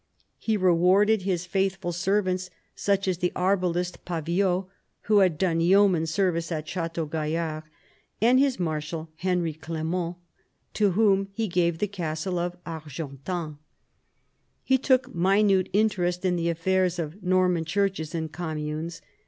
He 0.39 0.57
rewarded 0.57 1.21
his 1.21 1.45
faithful 1.45 1.91
servants, 1.91 2.49
such 2.73 3.07
as 3.07 3.19
the 3.19 3.31
arbalist 3.35 4.03
Paviot, 4.03 4.65
who 5.01 5.19
had 5.19 5.37
done 5.37 5.61
yeoman 5.61 6.07
service 6.07 6.51
at 6.51 6.67
Chateau 6.67 7.05
Graillard, 7.05 7.61
and 8.19 8.39
his 8.39 8.59
marshal 8.59 9.09
Henry 9.17 9.53
Clement, 9.53 10.15
to 10.73 10.93
whom 10.93 11.27
he 11.33 11.47
gave 11.47 11.77
the 11.77 11.87
castle 11.87 12.39
of 12.39 12.57
Argentan. 12.65 13.59
He 14.63 14.79
took 14.79 15.13
minute 15.13 15.69
interest 15.71 16.25
in 16.25 16.35
the 16.35 16.49
affairs 16.49 16.97
of 16.97 17.21
Norman 17.21 17.63
churches 17.63 18.15
and 18.15 18.31
communes. 18.31 19.03